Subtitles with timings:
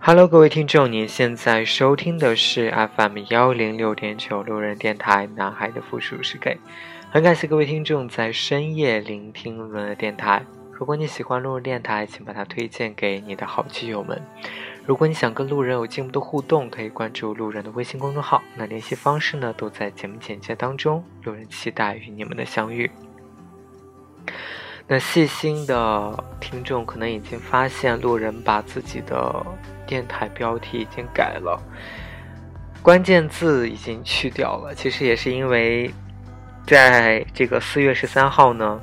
[0.00, 6.54] Hello，各位听众，您现在收听的是 FM 幺零六点九路人电台《男孩的复数是 gay》，
[7.10, 10.44] 很感谢各位听众在深夜聆听路人电台。
[10.72, 14.20] 如果你喜欢路人电台，请把它推荐给你的好基友们。
[14.86, 18.42] 如果你想跟路人有进一步的互动，可以关注路人的微信公众号。
[18.54, 21.02] 那联系方式呢，都在节目简介当中。
[21.22, 22.90] 路人期待与你们的相遇。
[24.86, 29.46] 那细心的听众可能已经发现，路人把自己的
[29.86, 31.58] 电台标题已经改了，
[32.82, 34.74] 关键字已经去掉了。
[34.74, 35.90] 其实也是因为，
[36.66, 38.80] 在这个四月十三号呢。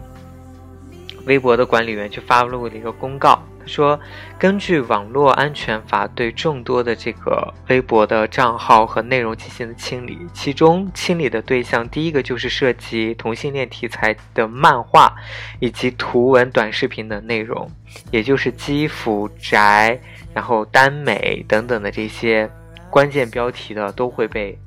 [1.27, 3.99] 微博的管理员就发布了一个公告，说
[4.37, 15.13] ：“根据网络安全法，对众多的这个微博的账号和内容进行了清理，其中清理的对象，第一个就是涉及同性恋题材的漫画
[15.59, 17.69] 以及图文短视频的内容，
[18.11, 19.99] 也就是基辅宅，
[20.33, 22.49] 然后耽美等等的这些
[22.89, 24.57] 关键标题的都会被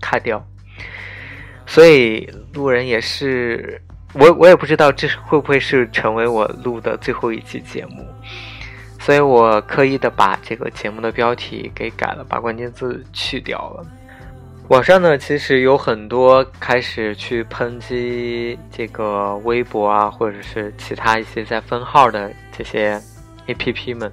[0.00, 0.44] 卡掉。
[1.66, 3.80] 所以路人也是。”
[4.14, 8.06] 我我也不知道这会不会是成为我录的最后一期节目，
[9.00, 13.84] 所以我刻意的把这个节目的标题给改了，把关键字去掉了。
[14.68, 22.98] 网上呢，其实有很多开始去抨击这个微博啊，或者是其他一些在分号的这些
[23.46, 24.10] APP 们，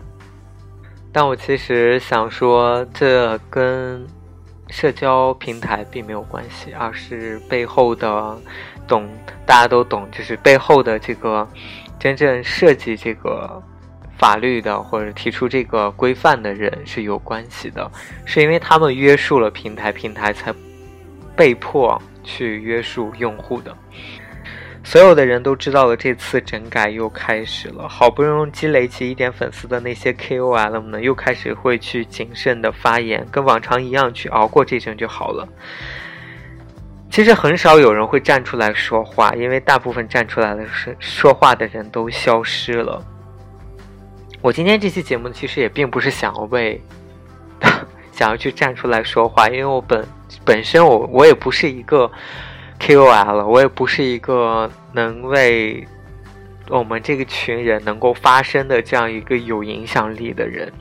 [1.14, 4.06] 但我其实想说，这跟
[4.72, 8.38] 社交平台并没有关系，而是背后的。
[8.88, 9.08] 懂，
[9.46, 11.48] 大家都懂，就是背后的这个
[11.98, 13.62] 真正设计这个
[14.18, 17.90] 法律的，或者提出这个规范的人是有关系的，
[18.26, 20.54] 是因为他们约束了平台，平台才
[21.38, 23.74] 被迫去约束用户的。
[24.84, 35.48] 所有的人都知道了，这次整改又开始了，好不容易积累起一点粉丝的那些 KOL 们，又开始会去谨慎的发言，跟往常一样去熬过这阵就好了。
[37.10, 43.04] 其实很少有人会站出来说话，因为大部分站出来的是说话的人都消失了。
[44.42, 46.82] 我今天这期节目其实也并不是想要为
[48.12, 50.06] 想要去站出来说话，因为我本
[50.44, 52.10] 本身我我也不是一个
[52.82, 55.88] KOL，我也不是一个能为
[56.68, 60.74] 我们这个群人能够发声的这样一个有影响力的人，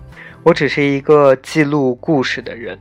[0.43, 2.79] 我只是一个记录故事的人。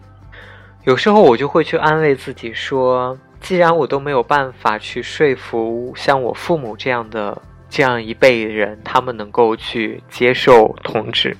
[0.85, 3.17] 有时候我就会去安慰自己说。
[3.41, 11.37] 既然我都没有办法去说服像我父母这样的这样一辈人，他们能够去接受同志，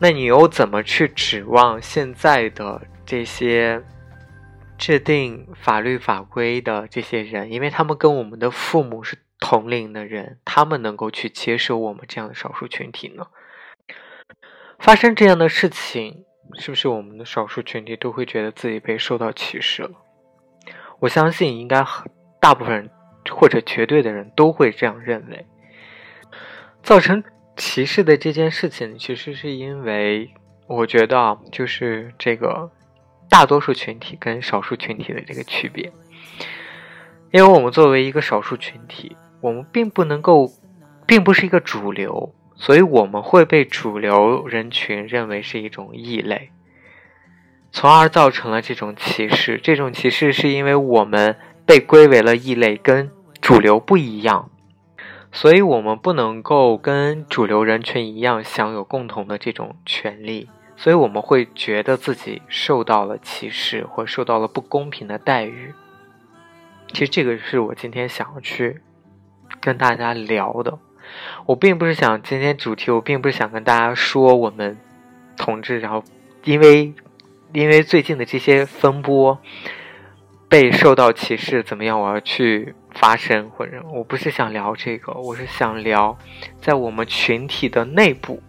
[0.00, 3.80] 那你又怎么去指望现在的这些
[4.80, 7.52] 制定法律法规的这些人？
[7.52, 13.26] 因为他们跟我们的父母是同龄的人，他们能够去接受我们这样的少数群体呢？
[14.78, 16.24] 发生这样的事情，
[16.58, 19.90] 是不是我们的少数群体都会觉得自己被受到歧视了？
[21.00, 22.10] 我相信，应该很
[22.40, 22.88] 大部分
[23.30, 25.46] 或者绝对的人都会这样认为。
[26.82, 27.22] 造成
[27.54, 30.30] 歧视的这件事情，其实是因为
[30.66, 32.70] 我觉得啊，就是这个
[33.30, 35.90] 大多数群体跟少数群体的这个区别。
[37.30, 40.50] 因为我们作为一个少数群体，我们并不能够，
[41.06, 46.50] 并不是一个主流，所以我们会被主流人群认为是一种异类。
[47.72, 49.60] 从而造成了这种歧视。
[49.62, 54.50] 这种歧视是因为我们被归为了异类，跟主流不一样，
[55.30, 60.48] 所以我们不能够跟主流人群一样享有共同的这种权利，
[60.80, 65.74] 所以我们会觉得自己受到了歧视或受到了不公平的待遇。
[66.88, 68.80] 其实这个是我今天想要去
[69.60, 70.78] 跟大家聊的。
[71.44, 74.78] 我并不是想今天主题，我并不是想跟大家说我们
[75.36, 76.02] 同志，然后
[76.44, 76.94] 因为。
[77.52, 79.36] 因为最近的这些风波，
[80.48, 82.00] 被受到歧视怎么样？
[82.00, 86.16] 我要去发声，或者我不是想聊这个，我是想聊，
[86.60, 88.40] 在我们群体的内部，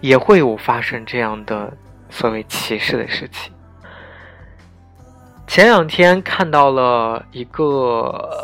[0.00, 1.72] 也会有发生这样的
[2.08, 3.52] 所谓歧视的事情。
[5.46, 7.64] 前两天看到了一个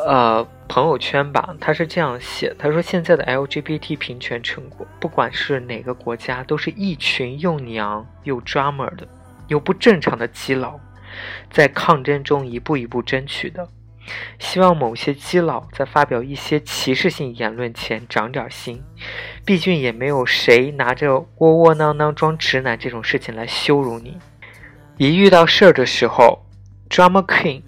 [0.06, 9.06] 呃朋友圈吧，他是这样写，他说现在的 LGBT 平权成果，不管是哪个国家，都是一群又娘又 drama 的。
[9.48, 10.80] 又不正常的基佬，
[11.52, 13.68] 在抗争中一步一步争取的。
[14.38, 18.82] 希望某些基佬在发表一些歧视性言论前长点心，
[19.44, 24.18] 毕竟也没有谁拿着窝窝囊囊装直男这种事情来羞辱你。
[24.96, 26.44] 一遇到事儿的时候
[26.88, 27.62] ，drama queen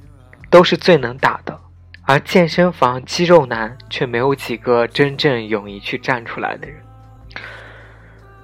[0.48, 1.60] 都是最能打的，
[2.02, 6.80] 而健身房肌肉男却没有几个真正勇于去站出来的人。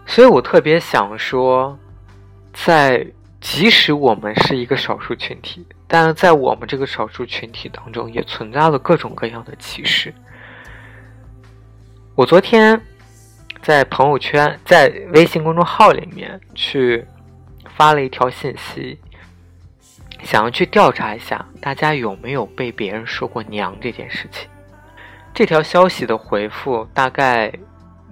[0.07, 1.79] 所以我特别想说，
[2.53, 3.07] 在
[3.41, 5.67] 即使我们是一个少数群体。
[5.95, 10.13] 但是在我们这个少数群体当中，也存在了各种各样的歧视。
[12.17, 12.81] 我昨天
[13.63, 17.07] 在朋友圈、在微信公众号里面去
[17.77, 18.99] 发了一条信息，
[20.25, 24.49] 想要去调查一下大家有没有被别人说过“娘”这件事情。
[25.33, 27.53] 这条消息的回复大概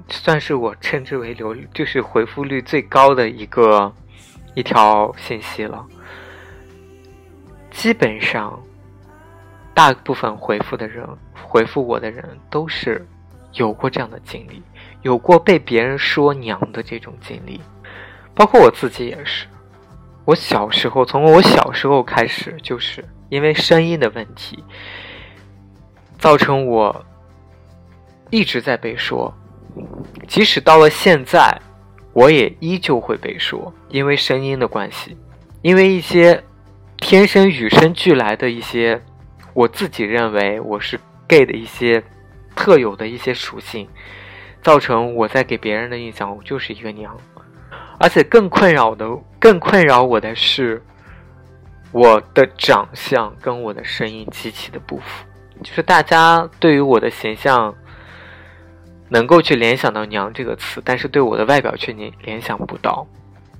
[0.08, 3.93] 算是我称之为流，就是回复率最高的一个
[4.55, 5.85] 一条信息了。
[7.72, 8.62] 基本上，
[9.74, 11.04] 大部分回复的人，
[11.42, 13.04] 回复我的人都是
[13.54, 14.62] 有过这样的经历，
[15.00, 17.60] 有过被别人说娘的这种经历，
[18.34, 19.46] 包括我自己也是。
[20.26, 24.62] 我小时候，从我小时候开始，就是因为声音的问题，
[26.18, 27.04] 造成我
[28.30, 29.34] 一直在被说，
[30.28, 31.58] 即使到了现在，
[32.12, 35.16] 我也依旧会被说，因为声音的关系，
[35.62, 36.44] 因为一些。
[37.02, 39.02] 天生与生俱来的一些，
[39.54, 42.00] 我自己认为我是 gay 的一些
[42.54, 43.88] 特有的一些属性，
[44.62, 47.14] 造成我在给别人的印象，我就是一个娘。
[47.99, 49.04] 而且更困扰的、
[49.40, 50.81] 更困扰我的是，
[51.90, 55.26] 我的长相跟我的声音极其的不符。
[55.62, 57.75] 就是大家对于我的形象
[59.08, 63.04] 能够去联想到“娘”这个词，但是对我的外表却联联想不到。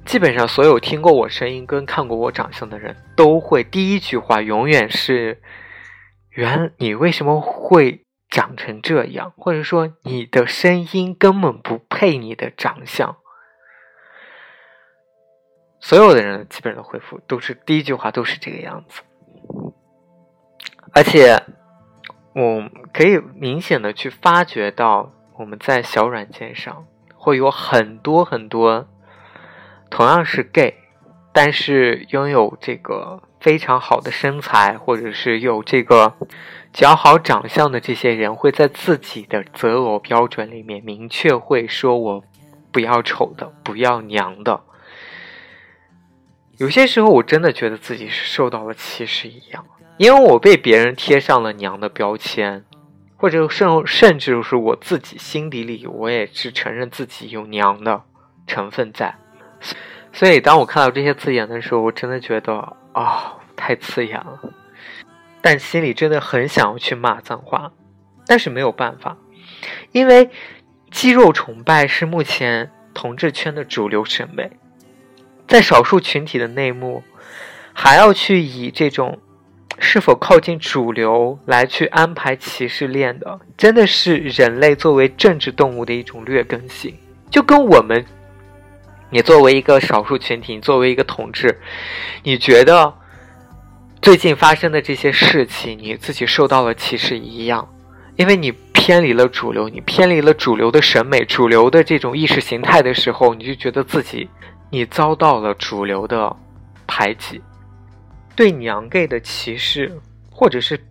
[0.05, 5.41] 基本上所有听过我声音跟看过我长相的人都会第一句话永远是
[6.31, 13.17] ：“原你为什么会长成这样？”或者说你的声音根本不配你的长相。
[15.81, 19.01] 所有的人基本上的回复都是第一句话都是这个样子，
[20.93, 21.43] 而且
[22.35, 28.89] 我可以明显的去发觉到我们在小软件上会有很多很多。
[29.93, 30.75] 同样是 gay，
[31.35, 36.15] 但是拥有这个非常好的身材，或者是有这个
[36.73, 42.25] 较好长相的这些人，会在自己的择偶标准里面明确会说：“我
[42.73, 44.63] 不要丑的，不要娘的。”
[46.57, 49.63] 有些时候，我真的觉得自己是受到了歧视一样，
[49.99, 52.65] 因为我被别人贴上了娘的标签，
[53.19, 58.05] 或者甚甚至是我自己心底里，我也是承认自己有娘的
[58.47, 59.17] 成分在。
[60.13, 64.39] 所以，当我看到这些字眼的时候，我真的觉得啊，太刺眼了。
[65.41, 67.73] 但心里真的很想要去骂脏话，
[68.27, 69.17] 但是没有办法，
[69.91, 70.29] 因为
[70.91, 74.51] 肌肉崇拜是目前同志圈的主流审美，
[75.49, 77.03] 在少数群体的内幕，
[77.73, 79.19] 还要去以这种
[79.79, 86.95] 是否靠近主流来去安排歧视链的，真的是人类作为政治动物的一种劣根性，
[87.31, 88.05] 就跟我们。
[89.13, 91.61] 你作为一个少数群体，你作为一个同志，
[92.23, 92.95] 你觉得
[94.01, 97.69] 最近发生的这些事情，你自己受到了歧视一样，
[98.17, 104.31] 因为你偏离了主流，你偏离了主流的审美、主流的这种意识形态的时候，你就觉得自己
[104.71, 106.35] 你遭到了主流的
[106.87, 107.43] 排挤，
[108.35, 109.95] 对娘 gay 的歧视，
[110.31, 110.83] 或者是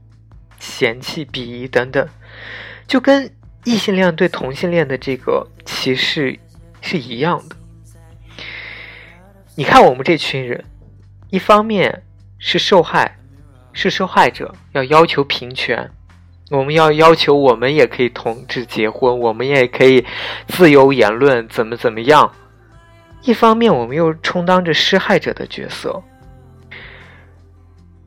[0.59, 2.07] 嫌弃、鄙夷等等，
[2.87, 3.27] 就跟
[3.63, 6.37] 异性恋对同性恋的这个歧视
[6.81, 7.55] 是一样的。
[9.61, 10.65] 你看，我们这群人，
[11.29, 12.01] 一方面
[12.39, 13.19] 是受害，
[13.73, 15.91] 是受害者，要要求平权，
[16.49, 20.03] 我们要要求我们也可以同志结婚，我们也可以
[20.47, 22.33] 自由言论，怎么怎么样。
[23.21, 26.01] 一方面，我们又充当着施害者的角色，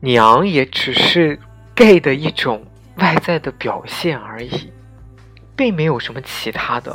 [0.01, 1.39] 娘也只是
[1.73, 4.73] gay 的一种外在的表现而已，
[5.55, 6.93] 并没有什么其他的。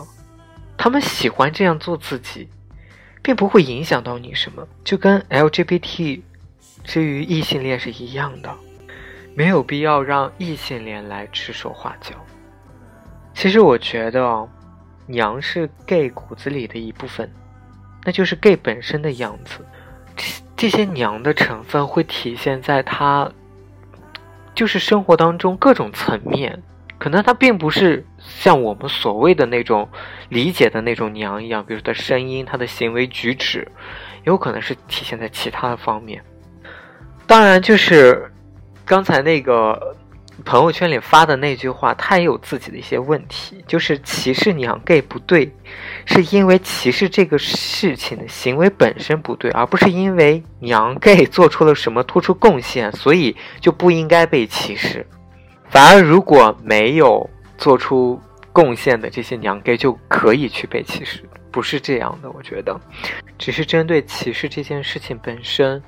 [0.76, 2.46] 他们喜欢这样做自己。
[3.22, 6.22] 并不会影响到你什么，就跟 LGBT
[6.84, 8.50] 之于异性恋是一样的，
[9.34, 12.14] 没有必要让异性恋来指手画脚。
[13.34, 14.48] 其实我觉得，
[15.06, 17.30] 娘是 gay 骨子里的一部分，
[18.04, 19.64] 那就是 gay 本身的样子。
[20.56, 23.30] 这些娘的成分会体现在他，
[24.54, 26.62] 就是生活当中各种层面。
[27.00, 29.88] 可能他并不是像我们所谓的那种
[30.28, 33.66] 理解的那种娘一样，比如他声音、他的行为举止，
[34.24, 36.22] 有可能是体现在其他的方面。
[37.26, 38.30] 当然，就是
[38.84, 39.96] 刚才那个
[40.44, 45.50] 朋友圈里发的那句话，他也有自己的一些问题，就是歧视娘 gay 不对，
[46.04, 55.06] 是因为歧视这个事情的行为本身不对，而不是因为娘 gay 做出了什么突出贡献，所以就不应该被歧视。
[55.70, 58.20] 反而如果没有做出
[58.52, 62.30] 贡献的这些娘 gay 就可以去被歧视，不是这样的。
[62.30, 62.78] 我觉得，
[63.38, 65.82] 只是针对歧视这件事情本身，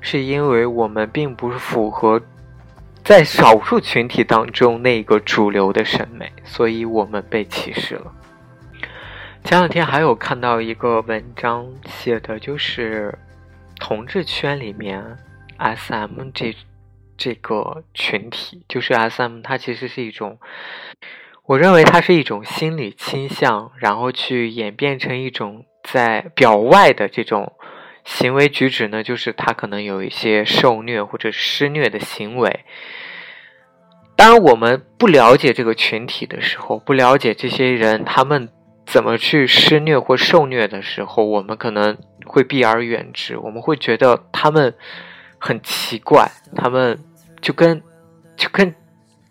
[0.00, 2.20] 是因为我们并不符合。
[3.02, 8.10] 在少数群体当中，那个主流的审美，所以我们被歧视了。
[9.44, 13.14] 前两天还有看到一个文章写的，就是
[13.78, 15.04] 同志圈里面
[15.58, 16.56] SM 这
[17.16, 20.38] 这个群体，就是 SM，它其实是一种，
[21.46, 27.52] 我认为它是一种心理倾向，然后去演变成一种在表外的这种
[28.04, 32.64] 行为举止呢，就是他可能有一些受虐或者施虐的行为。
[34.16, 38.48] 当，我们不了解这个群体的时候，不了解这些人他们
[38.86, 43.36] 怎么去施虐或受虐的时候，我们可能会避而远之。
[43.36, 44.74] 我们会觉得他们
[45.46, 46.98] 很奇怪，他们
[47.42, 47.82] 就跟
[48.34, 48.74] 就跟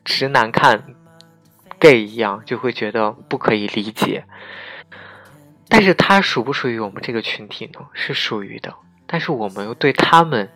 [0.06, 0.84] 直男看
[1.80, 4.24] gay 一样，就会觉得不可以理解。
[5.68, 7.80] 但是他属不属于我们这个群体呢？
[7.94, 8.76] 是属于的。
[9.08, 10.50] 但是我们又对他们。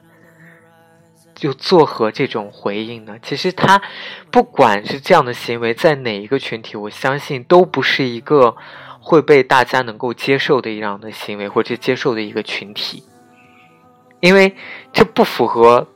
[1.33, 3.15] 就作何这种回应呢？
[3.21, 3.79] 其实他
[4.31, 8.57] 不管是这样的行为，在哪一个群体，我相信都不是一个
[8.99, 13.03] 会被大家能够接受的一样的行为，或者接受的一个群体，
[14.19, 14.55] 因为
[14.91, 15.87] 这不符合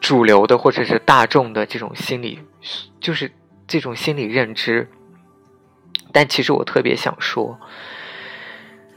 [0.00, 2.40] 主流的或者是大众的这种心理，
[3.00, 3.32] 就是
[3.66, 4.90] 这种心理认知。
[6.12, 7.58] 但其实我特别想说，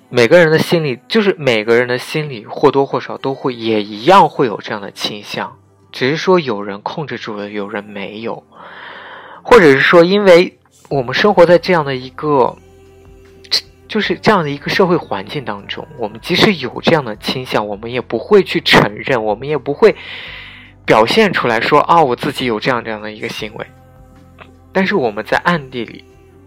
[0.10, 5.57] 每个人的心理，就是每个人的心理或多或少都会也一样会有这样的倾向。
[5.91, 8.43] 只是说有人控制住了，有人没有，
[9.43, 12.57] 或者是说，因为我们生活在这样的一个，
[13.88, 19.96] 就是这样的一个社会环境当中，我们即使有这样的倾向，我们也不会去承认，我们也不会
[20.86, 23.65] 表现出来说啊，我自己有这样这样的一个行为。
[24.74, 26.04] 但是我们在暗地里，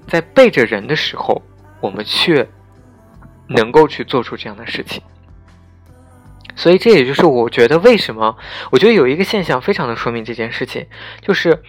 [0.07, 1.41] 在背着人的时候，
[1.81, 2.49] 我们却
[3.47, 5.03] 能够去做出这样的事情。
[6.57, 8.37] 所以这也就是我觉得为什么
[8.73, 10.87] 我觉得有一个现象非常的说明这件事情，
[11.23, 11.63] 就是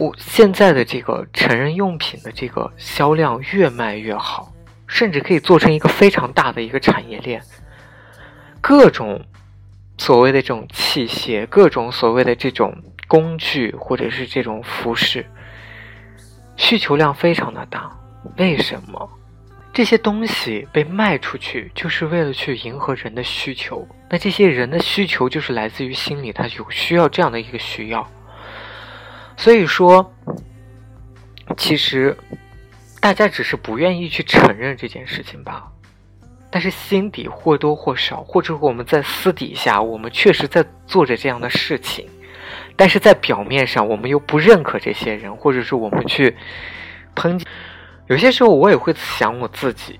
[0.00, 4.50] 我现在的这个成人用品的这个销量越卖越好，
[4.86, 7.42] 甚至可以做成一个非常大的一个产业链，
[8.62, 9.22] 各种
[9.98, 12.74] 所谓的这种器械，各种所谓的这种
[13.08, 15.26] 工具或者是这种服饰，
[16.56, 17.94] 需求量非常的大，
[18.38, 19.06] 为什么？
[19.70, 23.86] 这些东西被卖出去，就是为了去迎合人的需求。
[24.08, 28.10] 那这些人的需求就是来自于心里，他有需要这样的一个需要。
[29.40, 30.12] 所以说，
[31.56, 32.14] 其实
[33.00, 35.66] 大家只是不愿意去承认这件事情吧。
[36.50, 42.06] 但是心底或多或少，或者我们在私底下，我们确实在做着这样的事情。
[42.76, 46.36] 但是在表面上，我们又不认可这些人，或者是我们去
[47.16, 47.46] 抨击。
[48.08, 49.98] 有些时候我也会想我自己，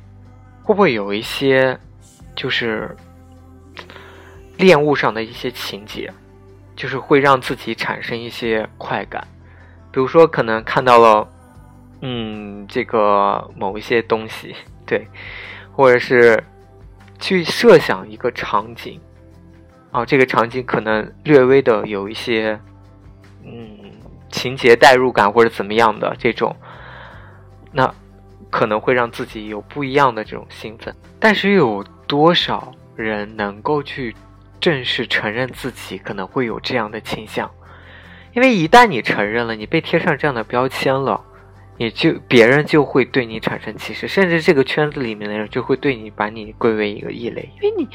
[0.63, 1.79] 会不会有一些
[2.37, 2.95] 就是
[4.59, 6.13] 恋物上的一些情节，
[6.81, 9.23] 就是会让自己产生一些快感，
[9.93, 11.29] 比如说可能看到了，
[12.01, 14.57] 嗯，这个某一些东西，
[14.87, 15.07] 对，
[15.73, 16.43] 或者是
[17.19, 18.99] 去设想一个场景，
[19.91, 22.59] 哦，这个场景可能略微的有一些，
[23.45, 23.93] 嗯，
[24.31, 26.57] 情节代入感或者怎么样的这种。
[27.71, 27.95] 那
[28.49, 34.17] 可能会让自己有不一样的这种兴奋，但是又有多少人能够去
[34.61, 37.51] 正式承认自己可能会有这样的倾向？
[38.33, 41.21] 因为一旦你承认了，你被贴上这样的标签了，
[41.79, 47.89] 你就别人就会对你产生歧视，甚至这个圈子里面的人就会对你把你归为一个异类，因为你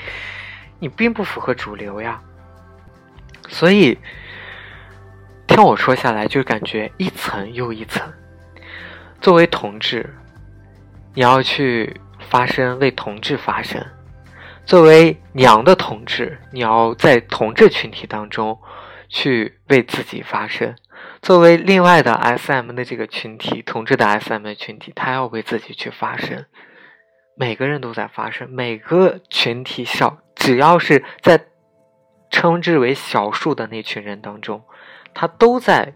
[0.80, 2.22] 你并不符合主流呀。
[3.48, 3.98] 所以
[5.48, 8.12] 听我说下来，就感觉一层又一层。
[9.22, 10.14] 作为同志，
[11.14, 13.82] 你要去发声，为同志发声；
[14.66, 18.60] 作为娘的同志，你要在同志群体当中
[19.08, 20.74] 去为自己发声；
[21.22, 26.46] 作为另外的 SM 的这个群体，同志的 SM 的群体，他要为自己去发声。
[27.38, 31.46] 每个人都在发声，每个群体小，只要是在
[32.32, 34.64] 称之为小数的那群人当中，
[35.14, 35.94] 他都在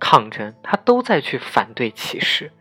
[0.00, 2.52] 抗争，他都在去反对歧视。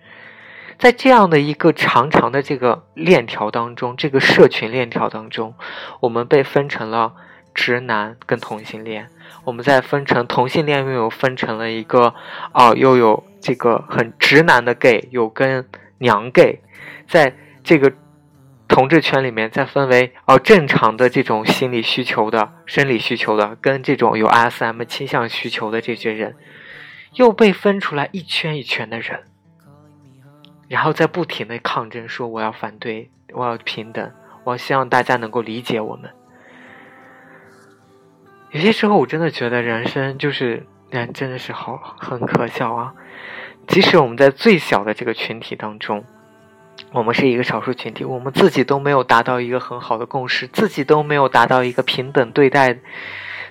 [0.78, 5.56] 在这样的一个长长的这个链条当中，这个社群链条当中，
[6.02, 7.14] 我们被分成了
[7.54, 9.10] 直男跟同性恋，
[9.44, 12.14] 我们再分成同性恋，又有分成了一个
[12.54, 15.68] 哦，又有这个很直男的 gay，有跟
[15.98, 16.62] 娘 gay，
[17.08, 17.92] 在这个
[18.68, 26.36] 同志圈里面再分为哦正常的这种心理需求的、生理需求的，跟这种有 SM 倾向需求的这些人，
[27.14, 29.22] 又被分出来一圈一圈的人，
[30.68, 34.12] 然后在不停的抗争，说我要反对，我要平等，
[34.44, 36.10] 我希望大家能够理解我们。
[38.52, 42.94] 有些时候，我真的觉得人生就是人，真的是好很可笑啊！
[43.68, 46.04] 即使我们在最小的这个群体当中，
[46.94, 52.80] 我们是一个少数群体，我们自己都没有达到一个很好的共识，自己都没有达到一个平等对待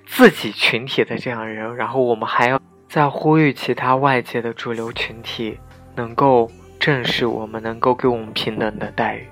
[0.06, 2.58] 自己群体的这样人，然后我们还要
[2.88, 5.58] 在呼吁其他外界的主流群体
[5.94, 6.50] 能够
[6.86, 9.26] 正视我们，能够给我们平等的待遇。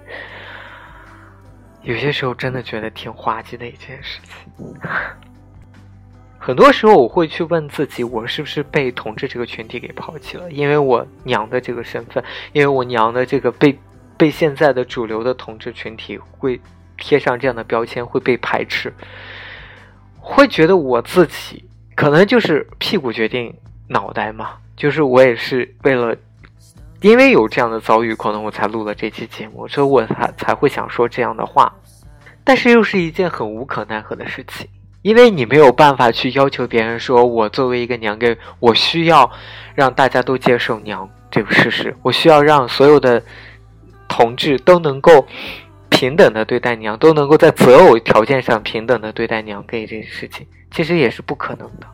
[1.85, 4.75] 有些时候，真的觉得挺滑稽的一件事情。
[6.37, 10.51] 很多时候我会去问自己，我是不是被统治这个群体给抛弃了？
[10.51, 13.79] 因为我娘的这个身份，因为我娘的这个被
[14.17, 16.61] 被现在的主流的统治群体会
[16.99, 18.93] 贴上这样的标签，会被排斥，
[20.19, 23.55] 会觉得我自己可能就是屁股决定
[23.87, 26.17] 脑袋嘛，就是我也是为了
[27.05, 31.71] 因为有这样的遭遇，可能我才录了这期节目，所以我才才会想说这样的话，
[32.43, 34.67] 但是又是一件很无可奈何的事情。
[35.03, 39.31] 因为你没有办法去要求别人说，我作为一个娘给，我需要
[39.75, 43.23] 让大家都接受娘这个事实，我需要让所有的
[44.09, 45.27] 同志都能够
[45.91, 51.87] 平等的对待娘，都能够在择偶条件上平等的对待娘 gay 这件事情，其实也是不可能的。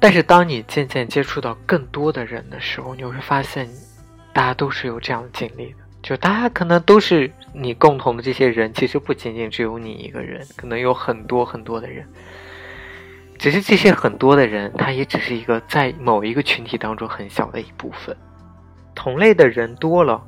[0.00, 3.68] 但是当你渐渐接触到更多的人的时候，你会发现，
[4.32, 5.78] 大家都是有这样的经历的。
[6.00, 12.06] 就大家可能都是你共同的这些人，其实不仅仅只有你一个人，可能有很多很多的人。
[13.36, 18.16] 只是这些很多的人，他也只是一个在某一个群体当中很小的一部分。
[18.94, 20.24] 同类的人多了，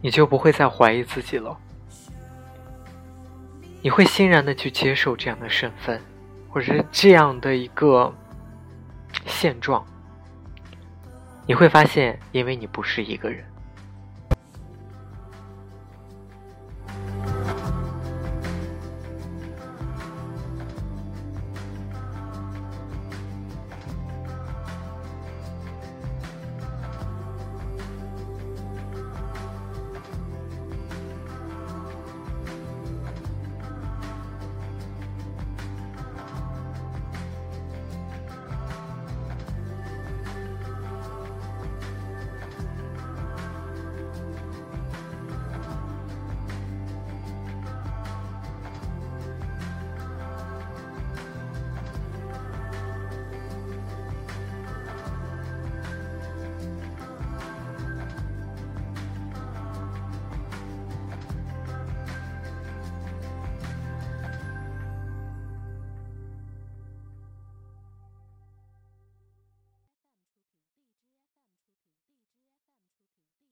[0.00, 1.56] 你就不会再怀疑自己了，
[3.82, 6.00] 你会欣然的去接受这样的身份，
[6.48, 8.12] 或者是这样的一个
[9.46, 9.86] 现状。
[11.46, 13.44] 你会发现，因为你不是一个人。